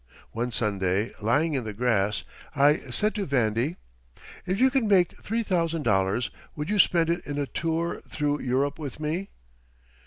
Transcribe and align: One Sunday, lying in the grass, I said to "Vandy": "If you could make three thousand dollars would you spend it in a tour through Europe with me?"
One 0.31 0.51
Sunday, 0.51 1.11
lying 1.21 1.53
in 1.53 1.63
the 1.63 1.73
grass, 1.75 2.23
I 2.55 2.77
said 2.89 3.13
to 3.13 3.27
"Vandy": 3.27 3.75
"If 4.47 4.59
you 4.59 4.71
could 4.71 4.85
make 4.85 5.21
three 5.21 5.43
thousand 5.43 5.83
dollars 5.83 6.31
would 6.55 6.71
you 6.71 6.79
spend 6.79 7.11
it 7.11 7.23
in 7.27 7.37
a 7.37 7.45
tour 7.45 8.01
through 8.07 8.41
Europe 8.41 8.79
with 8.79 8.99
me?" 8.99 9.29